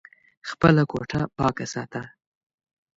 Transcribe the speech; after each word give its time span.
خپله 0.49 0.83
کوټه 0.91 1.21
پاکه 1.37 1.65
ساته! 1.73 2.03